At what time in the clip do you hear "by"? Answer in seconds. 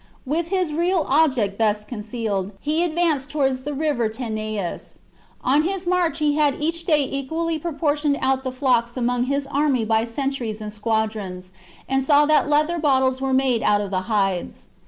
9.85-10.05